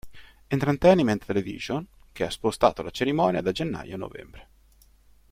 [0.49, 4.47] Entertainment Television, che ha spostato la cerimonia da gennaio a novembre.